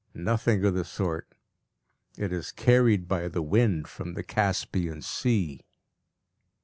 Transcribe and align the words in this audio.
Nothing 0.15 0.65
of 0.65 0.73
the 0.73 0.83
sort; 0.83 1.27
it 2.17 2.33
is 2.33 2.51
carried 2.51 3.07
by 3.07 3.27
the 3.27 3.43
wind 3.43 3.87
from 3.87 4.15
the 4.15 4.23
Caspian 4.23 5.03
Sea. 5.03 5.61